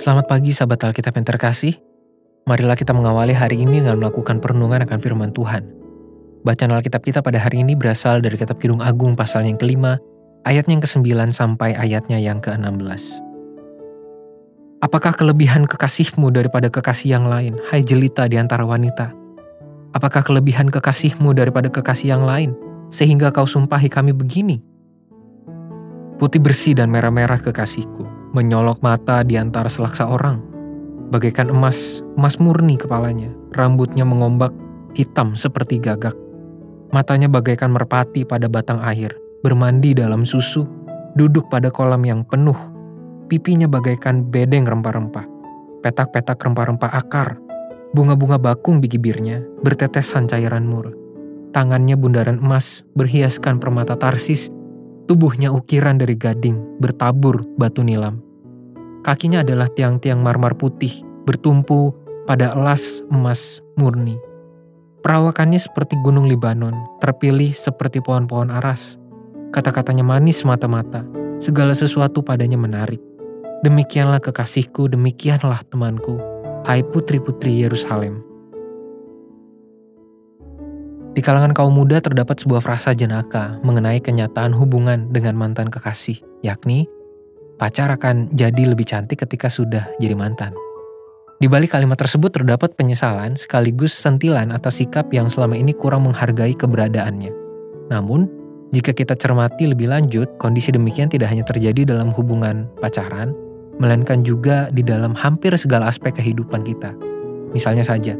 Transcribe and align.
Selamat 0.00 0.32
pagi 0.32 0.48
sahabat 0.48 0.80
Alkitab 0.80 1.12
yang 1.12 1.28
terkasih. 1.28 1.76
Marilah 2.48 2.72
kita 2.72 2.96
mengawali 2.96 3.36
hari 3.36 3.60
ini 3.60 3.84
dengan 3.84 4.00
melakukan 4.00 4.40
perenungan 4.40 4.80
akan 4.88 4.96
firman 4.96 5.28
Tuhan. 5.28 5.60
Bacaan 6.40 6.72
Alkitab 6.72 7.04
kita 7.04 7.20
pada 7.20 7.36
hari 7.36 7.60
ini 7.60 7.76
berasal 7.76 8.24
dari 8.24 8.40
kitab 8.40 8.56
Kidung 8.56 8.80
Agung 8.80 9.12
pasal 9.12 9.44
yang 9.44 9.60
kelima, 9.60 10.00
ayatnya 10.48 10.80
yang 10.80 10.84
ke-9 10.88 11.04
sampai 11.36 11.76
ayatnya 11.76 12.16
yang 12.16 12.40
ke-16. 12.40 13.20
Apakah 14.80 15.12
kelebihan 15.12 15.68
kekasihmu 15.68 16.32
daripada 16.32 16.72
kekasih 16.72 17.20
yang 17.20 17.28
lain, 17.28 17.60
hai 17.68 17.84
jelita 17.84 18.24
di 18.24 18.40
antara 18.40 18.64
wanita? 18.64 19.12
Apakah 19.92 20.24
kelebihan 20.24 20.72
kekasihmu 20.72 21.36
daripada 21.36 21.68
kekasih 21.68 22.16
yang 22.16 22.24
lain, 22.24 22.56
sehingga 22.88 23.28
kau 23.36 23.44
sumpahi 23.44 23.92
kami 23.92 24.16
begini? 24.16 24.64
Putih 26.16 26.40
bersih 26.40 26.72
dan 26.72 26.88
merah-merah 26.88 27.36
kekasihku, 27.44 28.19
menyolok 28.32 28.82
mata 28.82 29.22
di 29.22 29.38
antara 29.38 29.70
selaksa 29.70 30.10
orang. 30.10 30.42
Bagaikan 31.10 31.50
emas, 31.50 32.02
emas 32.14 32.38
murni 32.38 32.78
kepalanya, 32.78 33.30
rambutnya 33.54 34.06
mengombak, 34.06 34.54
hitam 34.94 35.34
seperti 35.34 35.82
gagak. 35.82 36.14
Matanya 36.94 37.30
bagaikan 37.30 37.74
merpati 37.74 38.22
pada 38.22 38.46
batang 38.46 38.82
air, 38.82 39.14
bermandi 39.42 39.94
dalam 39.94 40.22
susu, 40.22 40.66
duduk 41.18 41.50
pada 41.50 41.70
kolam 41.70 42.02
yang 42.06 42.22
penuh 42.22 42.58
Pipinya 43.30 43.70
bagaikan 43.70 44.26
bedeng 44.26 44.66
rempah-rempah. 44.66 45.22
Petak-petak 45.86 46.34
rempah-rempah 46.34 46.90
akar. 46.90 47.38
Bunga-bunga 47.94 48.42
bakung 48.42 48.82
di 48.82 48.90
bibirnya, 48.90 49.38
bertetesan 49.62 50.26
cairan 50.26 50.66
mur. 50.66 50.90
Tangannya 51.54 51.94
bundaran 51.94 52.42
emas, 52.42 52.82
berhiaskan 52.98 53.62
permata 53.62 53.94
tarsis. 53.94 54.50
Tubuhnya 55.10 55.50
ukiran 55.50 55.98
dari 55.98 56.14
gading, 56.14 56.78
bertabur 56.78 57.42
batu 57.58 57.82
nilam. 57.82 58.22
Kakinya 59.02 59.42
adalah 59.42 59.66
tiang-tiang 59.66 60.22
marmar 60.22 60.54
putih, 60.54 61.02
bertumpu 61.26 61.90
pada 62.30 62.54
elas 62.54 63.02
emas 63.10 63.58
murni. 63.74 64.14
Perawakannya 65.02 65.58
seperti 65.58 65.98
gunung 66.06 66.30
Libanon, 66.30 66.78
terpilih 67.02 67.50
seperti 67.50 67.98
pohon-pohon 67.98 68.54
aras. 68.54 69.02
Kata-katanya 69.50 70.06
manis 70.06 70.46
mata-mata, 70.46 71.02
segala 71.42 71.74
sesuatu 71.74 72.22
padanya 72.22 72.54
menarik. 72.54 73.02
Demikianlah 73.66 74.22
kekasihku, 74.22 74.94
demikianlah 74.94 75.58
temanku, 75.74 76.22
hai 76.70 76.86
putri-putri 76.86 77.58
Yerusalem. 77.58 78.29
Di 81.10 81.18
kalangan 81.26 81.50
kaum 81.50 81.74
muda 81.74 81.98
terdapat 81.98 82.38
sebuah 82.38 82.62
frasa 82.62 82.94
jenaka 82.94 83.58
mengenai 83.66 83.98
kenyataan 83.98 84.54
hubungan 84.54 85.10
dengan 85.10 85.34
mantan 85.34 85.66
kekasih, 85.66 86.22
yakni 86.46 86.86
pacar 87.58 87.90
akan 87.90 88.30
jadi 88.30 88.70
lebih 88.70 88.86
cantik 88.86 89.26
ketika 89.26 89.50
sudah 89.50 89.90
jadi 89.98 90.14
mantan. 90.14 90.54
Di 91.42 91.50
balik 91.50 91.74
kalimat 91.74 91.98
tersebut 91.98 92.30
terdapat 92.30 92.78
penyesalan 92.78 93.34
sekaligus 93.34 93.90
sentilan 93.90 94.54
atas 94.54 94.78
sikap 94.78 95.10
yang 95.10 95.26
selama 95.26 95.58
ini 95.58 95.74
kurang 95.74 96.06
menghargai 96.06 96.54
keberadaannya. 96.54 97.32
Namun, 97.90 98.30
jika 98.70 98.94
kita 98.94 99.18
cermati 99.18 99.66
lebih 99.66 99.90
lanjut, 99.90 100.38
kondisi 100.38 100.70
demikian 100.70 101.10
tidak 101.10 101.34
hanya 101.34 101.42
terjadi 101.42 101.90
dalam 101.90 102.14
hubungan 102.14 102.70
pacaran, 102.78 103.34
melainkan 103.82 104.22
juga 104.22 104.70
di 104.70 104.86
dalam 104.86 105.10
hampir 105.18 105.50
segala 105.58 105.90
aspek 105.90 106.14
kehidupan 106.14 106.62
kita. 106.62 106.94
Misalnya 107.50 107.82
saja, 107.82 108.14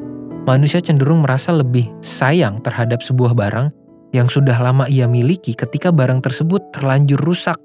manusia 0.48 0.80
cenderung 0.80 1.24
merasa 1.24 1.52
lebih 1.52 1.88
sayang 2.00 2.60
terhadap 2.64 3.04
sebuah 3.04 3.36
barang 3.36 3.68
yang 4.10 4.26
sudah 4.26 4.58
lama 4.58 4.90
ia 4.90 5.06
miliki 5.06 5.54
ketika 5.54 5.94
barang 5.94 6.20
tersebut 6.24 6.74
terlanjur 6.74 7.20
rusak 7.20 7.56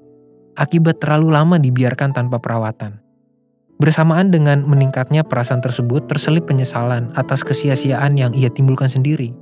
akibat 0.56 0.98
terlalu 1.02 1.34
lama 1.34 1.56
dibiarkan 1.60 2.16
tanpa 2.16 2.40
perawatan. 2.40 2.98
Bersamaan 3.76 4.32
dengan 4.32 4.64
meningkatnya 4.64 5.20
perasaan 5.20 5.60
tersebut 5.60 6.08
terselip 6.08 6.48
penyesalan 6.48 7.12
atas 7.12 7.44
kesia-siaan 7.44 8.16
yang 8.16 8.32
ia 8.32 8.48
timbulkan 8.48 8.88
sendiri. 8.88 9.36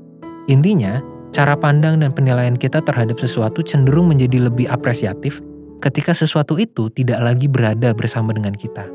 Intinya, 0.51 0.99
cara 1.31 1.55
pandang 1.55 2.03
dan 2.03 2.11
penilaian 2.11 2.59
kita 2.59 2.83
terhadap 2.83 3.15
sesuatu 3.23 3.63
cenderung 3.63 4.11
menjadi 4.11 4.51
lebih 4.51 4.67
apresiatif 4.67 5.39
ketika 5.79 6.11
sesuatu 6.11 6.59
itu 6.59 6.91
tidak 6.91 7.23
lagi 7.23 7.47
berada 7.47 7.95
bersama 7.95 8.35
dengan 8.35 8.59
kita. 8.59 8.91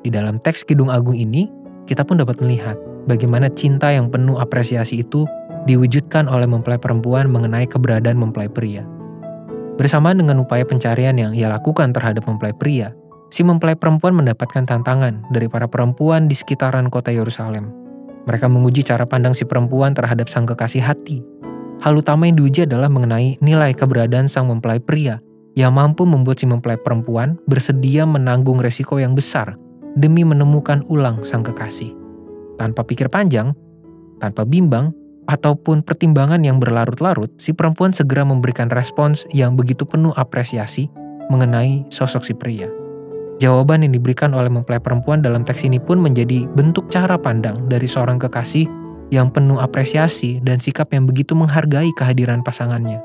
Di 0.00 0.08
dalam 0.08 0.40
teks 0.40 0.64
Kidung 0.64 0.88
Agung 0.88 1.20
ini, 1.20 1.52
kita 1.84 2.00
pun 2.08 2.16
dapat 2.16 2.40
melihat 2.40 2.80
bagaimana 3.08 3.48
cinta 3.48 3.88
yang 3.88 4.12
penuh 4.12 4.36
apresiasi 4.36 5.00
itu 5.00 5.24
diwujudkan 5.64 6.28
oleh 6.28 6.44
mempelai 6.44 6.76
perempuan 6.76 7.32
mengenai 7.32 7.64
keberadaan 7.64 8.20
mempelai 8.20 8.52
pria. 8.52 8.84
Bersamaan 9.80 10.20
dengan 10.20 10.44
upaya 10.44 10.68
pencarian 10.68 11.16
yang 11.16 11.32
ia 11.32 11.48
lakukan 11.48 11.96
terhadap 11.96 12.28
mempelai 12.28 12.52
pria, 12.52 12.92
si 13.32 13.40
mempelai 13.40 13.74
perempuan 13.74 14.12
mendapatkan 14.12 14.68
tantangan 14.68 15.24
dari 15.32 15.48
para 15.48 15.64
perempuan 15.64 16.28
di 16.28 16.36
sekitaran 16.36 16.92
kota 16.92 17.08
Yerusalem. 17.08 17.72
Mereka 18.28 18.44
menguji 18.50 18.84
cara 18.84 19.08
pandang 19.08 19.32
si 19.32 19.48
perempuan 19.48 19.96
terhadap 19.96 20.28
sang 20.28 20.44
kekasih 20.44 20.84
hati. 20.84 21.24
Hal 21.80 21.94
utama 21.94 22.26
yang 22.26 22.36
diuji 22.36 22.66
adalah 22.66 22.90
mengenai 22.90 23.38
nilai 23.38 23.72
keberadaan 23.72 24.26
sang 24.26 24.50
mempelai 24.50 24.82
pria 24.82 25.22
yang 25.54 25.74
mampu 25.74 26.04
membuat 26.04 26.42
si 26.42 26.46
mempelai 26.46 26.76
perempuan 26.76 27.38
bersedia 27.46 28.02
menanggung 28.02 28.58
resiko 28.58 28.98
yang 28.98 29.14
besar 29.14 29.54
demi 29.94 30.26
menemukan 30.26 30.82
ulang 30.90 31.22
sang 31.22 31.46
kekasih. 31.46 31.97
Tanpa 32.58 32.82
pikir 32.82 33.06
panjang, 33.08 33.54
tanpa 34.18 34.42
bimbang, 34.42 34.90
ataupun 35.28 35.84
pertimbangan 35.84 36.40
yang 36.40 36.58
berlarut-larut, 36.58 37.30
si 37.38 37.52
perempuan 37.52 37.92
segera 37.92 38.24
memberikan 38.24 38.72
respons 38.72 39.28
yang 39.30 39.54
begitu 39.54 39.84
penuh 39.84 40.10
apresiasi 40.16 40.90
mengenai 41.28 41.84
sosok 41.92 42.24
si 42.24 42.32
pria. 42.34 42.66
Jawaban 43.38 43.86
yang 43.86 43.94
diberikan 43.94 44.34
oleh 44.34 44.50
mempelai 44.50 44.82
perempuan 44.82 45.22
dalam 45.22 45.46
teks 45.46 45.62
ini 45.62 45.78
pun 45.78 46.02
menjadi 46.02 46.50
bentuk 46.58 46.90
cara 46.90 47.14
pandang 47.14 47.70
dari 47.70 47.86
seorang 47.86 48.18
kekasih 48.18 48.66
yang 49.14 49.30
penuh 49.30 49.62
apresiasi 49.62 50.42
dan 50.42 50.58
sikap 50.58 50.90
yang 50.90 51.06
begitu 51.06 51.38
menghargai 51.38 51.94
kehadiran 51.94 52.42
pasangannya. 52.42 52.98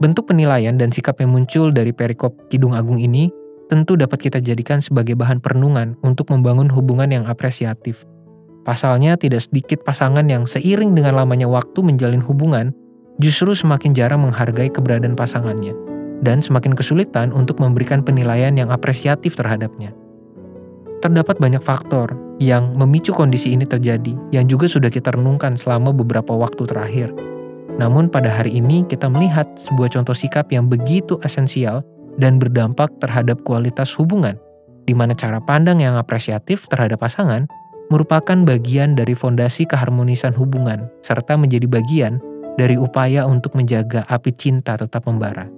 Bentuk 0.00 0.32
penilaian 0.32 0.74
dan 0.74 0.90
sikap 0.90 1.20
yang 1.20 1.30
muncul 1.30 1.70
dari 1.70 1.92
perikop 1.92 2.48
Kidung 2.48 2.72
Agung 2.72 2.98
ini 2.98 3.28
tentu 3.68 3.94
dapat 3.94 4.18
kita 4.18 4.42
jadikan 4.42 4.82
sebagai 4.82 5.14
bahan 5.14 5.38
perenungan 5.38 5.94
untuk 6.02 6.32
membangun 6.34 6.66
hubungan 6.72 7.06
yang 7.12 7.24
apresiatif. 7.28 8.02
Pasalnya, 8.62 9.16
tidak 9.16 9.44
sedikit 9.44 9.82
pasangan 9.82 10.26
yang 10.28 10.44
seiring 10.44 10.92
dengan 10.92 11.16
lamanya 11.16 11.48
waktu 11.48 11.80
menjalin 11.80 12.20
hubungan 12.20 12.76
justru 13.18 13.52
semakin 13.56 13.96
jarang 13.96 14.24
menghargai 14.24 14.68
keberadaan 14.68 15.16
pasangannya 15.16 15.72
dan 16.20 16.44
semakin 16.44 16.76
kesulitan 16.76 17.32
untuk 17.32 17.60
memberikan 17.60 18.04
penilaian 18.04 18.52
yang 18.52 18.68
apresiatif 18.68 19.36
terhadapnya. 19.36 19.96
Terdapat 21.00 21.40
banyak 21.40 21.64
faktor 21.64 22.12
yang 22.36 22.76
memicu 22.76 23.16
kondisi 23.16 23.56
ini 23.56 23.64
terjadi 23.64 24.12
yang 24.32 24.44
juga 24.44 24.68
sudah 24.68 24.92
kita 24.92 25.16
renungkan 25.16 25.56
selama 25.56 25.96
beberapa 25.96 26.36
waktu 26.36 26.68
terakhir– 26.68 27.10
namun 27.80 28.12
pada 28.12 28.28
hari 28.28 28.60
ini 28.60 28.84
kita 28.84 29.08
melihat 29.08 29.48
sebuah 29.56 29.88
contoh 29.96 30.12
sikap 30.12 30.52
yang 30.52 30.68
begitu 30.68 31.16
esensial 31.24 31.80
dan 32.20 32.36
berdampak 32.36 32.92
terhadap 33.00 33.40
kualitas 33.40 33.88
hubungan, 33.96 34.36
di 34.84 34.92
mana 34.92 35.16
cara 35.16 35.40
pandang 35.40 35.80
yang 35.80 35.96
apresiatif 35.96 36.68
terhadap 36.68 37.00
pasangan 37.00 37.48
merupakan 37.90 38.38
bagian 38.46 38.94
dari 38.94 39.18
fondasi 39.18 39.66
keharmonisan 39.66 40.32
hubungan, 40.38 40.86
serta 41.02 41.34
menjadi 41.34 41.66
bagian 41.66 42.22
dari 42.54 42.78
upaya 42.78 43.26
untuk 43.26 43.58
menjaga 43.58 44.06
api 44.06 44.30
cinta 44.32 44.78
tetap 44.78 45.10
membara. 45.10 45.50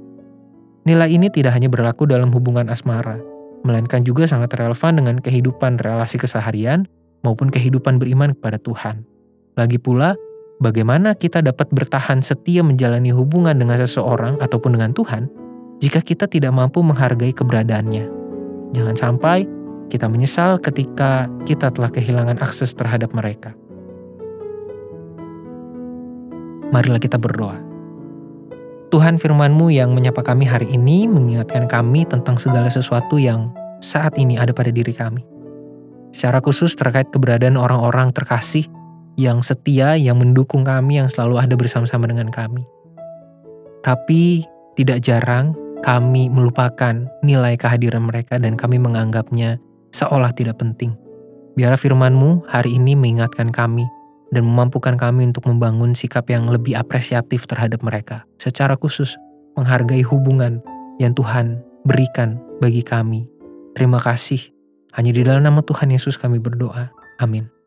Nilai 0.88 1.14
ini 1.14 1.30
tidak 1.30 1.54
hanya 1.54 1.70
berlaku 1.70 2.08
dalam 2.08 2.32
hubungan 2.34 2.66
asmara, 2.72 3.20
melainkan 3.62 4.02
juga 4.02 4.26
sangat 4.26 4.56
relevan 4.58 4.98
dengan 4.98 5.16
kehidupan 5.20 5.78
relasi 5.78 6.18
keseharian 6.18 6.88
maupun 7.22 7.52
kehidupan 7.52 8.02
beriman 8.02 8.34
kepada 8.34 8.58
Tuhan. 8.58 9.06
Lagi 9.54 9.78
pula, 9.78 10.18
bagaimana 10.58 11.14
kita 11.14 11.44
dapat 11.44 11.70
bertahan 11.70 12.24
setia 12.24 12.66
menjalani 12.66 13.14
hubungan 13.14 13.54
dengan 13.54 13.78
seseorang 13.78 14.40
ataupun 14.42 14.74
dengan 14.74 14.90
Tuhan 14.96 15.30
jika 15.78 16.02
kita 16.02 16.26
tidak 16.26 16.50
mampu 16.50 16.82
menghargai 16.82 17.30
keberadaannya. 17.30 18.04
Jangan 18.72 18.96
sampai 18.96 19.44
kita 19.92 20.08
menyesal 20.08 20.56
ketika 20.56 21.28
kita 21.44 21.68
telah 21.68 21.92
kehilangan 21.92 22.40
akses 22.40 22.72
terhadap 22.72 23.12
mereka. 23.12 23.52
Marilah 26.72 26.96
kita 26.96 27.20
berdoa. 27.20 27.60
Tuhan 28.88 29.20
firman-Mu 29.20 29.68
yang 29.68 29.92
menyapa 29.92 30.24
kami 30.24 30.48
hari 30.48 30.72
ini 30.72 31.04
mengingatkan 31.04 31.68
kami 31.68 32.08
tentang 32.08 32.40
segala 32.40 32.72
sesuatu 32.72 33.20
yang 33.20 33.52
saat 33.84 34.16
ini 34.16 34.40
ada 34.40 34.56
pada 34.56 34.72
diri 34.72 34.96
kami. 34.96 35.20
Secara 36.12 36.40
khusus 36.40 36.72
terkait 36.72 37.12
keberadaan 37.12 37.60
orang-orang 37.60 38.16
terkasih 38.16 38.64
yang 39.20 39.44
setia, 39.44 39.96
yang 40.00 40.16
mendukung 40.16 40.64
kami, 40.64 41.04
yang 41.04 41.08
selalu 41.12 41.36
ada 41.40 41.54
bersama-sama 41.56 42.08
dengan 42.08 42.32
kami. 42.32 42.64
Tapi 43.84 44.44
tidak 44.72 45.04
jarang 45.04 45.52
kami 45.84 46.32
melupakan 46.32 47.08
nilai 47.20 47.60
kehadiran 47.60 48.08
mereka 48.08 48.40
dan 48.40 48.56
kami 48.56 48.80
menganggapnya 48.80 49.60
seolah 49.92 50.32
tidak 50.34 50.58
penting. 50.58 50.96
Biarlah 51.52 51.78
firman-Mu 51.78 52.48
hari 52.48 52.80
ini 52.80 52.96
mengingatkan 52.96 53.52
kami 53.52 53.84
dan 54.32 54.48
memampukan 54.48 54.96
kami 54.96 55.28
untuk 55.28 55.44
membangun 55.44 55.92
sikap 55.92 56.26
yang 56.32 56.48
lebih 56.48 56.72
apresiatif 56.74 57.44
terhadap 57.44 57.84
mereka. 57.84 58.24
Secara 58.40 58.74
khusus, 58.80 59.20
menghargai 59.54 60.00
hubungan 60.00 60.64
yang 60.96 61.12
Tuhan 61.12 61.60
berikan 61.84 62.40
bagi 62.58 62.80
kami. 62.80 63.28
Terima 63.76 64.00
kasih 64.00 64.52
Hanya 64.92 65.08
di 65.08 65.24
dalam 65.24 65.40
nama 65.40 65.64
Tuhan 65.64 65.88
Yesus 65.88 66.20
kami 66.20 66.36
berdoa. 66.36 66.92
Amin. 67.16 67.61